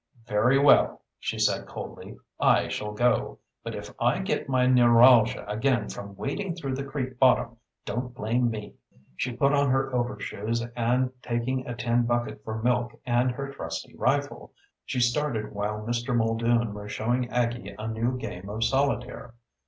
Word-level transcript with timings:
"Very 0.25 0.57
well," 0.57 1.03
she 1.19 1.37
said 1.37 1.67
coldly; 1.67 2.17
"I 2.39 2.69
shall 2.69 2.91
go. 2.91 3.37
But 3.63 3.75
if 3.75 3.93
I 4.01 4.17
get 4.17 4.49
my 4.49 4.65
neuralgia 4.65 5.47
again 5.47 5.89
from 5.89 6.15
wading 6.15 6.55
through 6.55 6.73
the 6.73 6.83
creek 6.83 7.19
bottom 7.19 7.57
don't 7.85 8.11
blame 8.11 8.49
me!" 8.49 8.73
She 9.15 9.31
put 9.33 9.53
on 9.53 9.69
her 9.69 9.93
overshoes 9.93 10.65
and, 10.75 11.11
taking 11.21 11.67
a 11.67 11.75
tin 11.75 12.07
bucket 12.07 12.43
for 12.43 12.63
milk 12.63 12.99
and 13.05 13.29
her 13.29 13.51
trusty 13.53 13.95
rifle, 13.95 14.51
she 14.85 14.99
started 14.99 15.51
while 15.53 15.85
Mr. 15.85 16.15
Muldoon 16.17 16.73
was 16.73 16.91
showing 16.91 17.29
Aggie 17.29 17.75
a 17.77 17.87
new 17.87 18.17
game 18.17 18.49
of 18.49 18.63
solitaire. 18.63 19.35